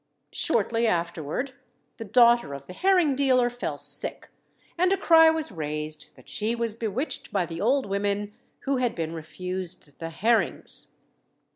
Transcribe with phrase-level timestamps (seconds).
[0.33, 1.51] Shortly afterward,
[1.97, 4.29] the daughter of the herring dealer fell sick,
[4.75, 8.95] and a cry was raised that she was bewitched by the old women who had
[8.95, 10.93] been refused the herrings.